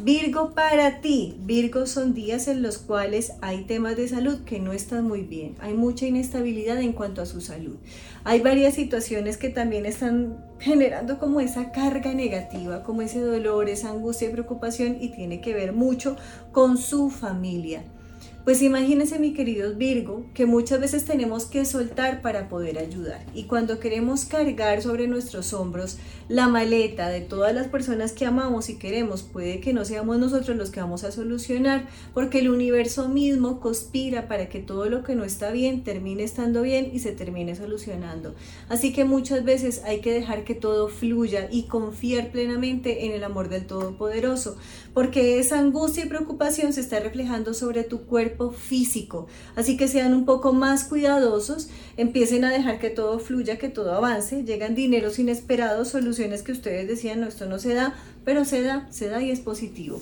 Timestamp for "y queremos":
28.68-29.22